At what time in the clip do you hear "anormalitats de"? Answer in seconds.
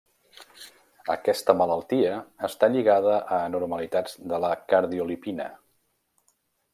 3.51-4.43